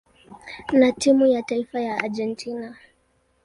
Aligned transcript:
na 0.71 0.91
timu 0.91 1.25
ya 1.25 1.41
taifa 1.43 1.79
ya 1.81 1.97
Argentina. 1.97 2.77